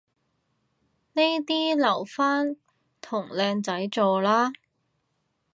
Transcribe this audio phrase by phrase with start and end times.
[1.13, 2.55] 呢啲嘢留返
[3.01, 4.51] 同靚仔做啦